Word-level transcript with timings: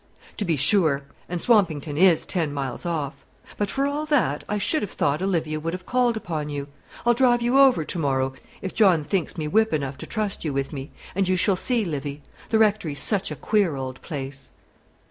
"To 0.37 0.45
be 0.45 0.55
sure; 0.55 1.03
and 1.29 1.39
Swampington 1.39 1.95
is 1.95 2.25
ten 2.25 2.51
miles 2.51 2.87
off. 2.87 3.23
But, 3.55 3.69
for 3.69 3.85
all 3.85 4.07
that, 4.07 4.43
I 4.49 4.57
should 4.57 4.81
have 4.81 4.89
thought 4.89 5.21
Olivia 5.21 5.59
would 5.59 5.73
have 5.73 5.85
called 5.85 6.17
upon 6.17 6.49
you. 6.49 6.69
I'll 7.05 7.13
drive 7.13 7.43
you 7.43 7.59
over 7.59 7.85
to 7.85 7.99
morrow, 7.99 8.33
if 8.63 8.73
John 8.73 9.03
thinks 9.03 9.37
me 9.37 9.47
whip 9.47 9.71
enough 9.73 9.99
to 9.99 10.07
trust 10.07 10.43
you 10.43 10.53
with 10.53 10.73
me, 10.73 10.89
and 11.13 11.27
you 11.27 11.35
shall 11.35 11.55
see 11.55 11.85
Livy. 11.85 12.23
The 12.49 12.57
Rectory's 12.57 12.99
such 12.99 13.29
a 13.29 13.35
queer 13.35 13.75
old 13.75 14.01
place!" 14.01 14.49